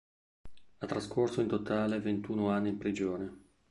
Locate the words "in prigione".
2.69-3.37